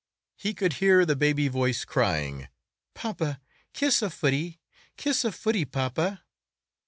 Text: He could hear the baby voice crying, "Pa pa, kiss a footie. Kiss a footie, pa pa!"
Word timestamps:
He 0.35 0.55
could 0.55 0.73
hear 0.81 1.05
the 1.05 1.15
baby 1.15 1.47
voice 1.47 1.85
crying, 1.85 2.47
"Pa 2.95 3.13
pa, 3.13 3.37
kiss 3.71 4.01
a 4.01 4.07
footie. 4.09 4.57
Kiss 4.97 5.23
a 5.23 5.29
footie, 5.31 5.71
pa 5.71 5.89
pa!" 5.89 6.21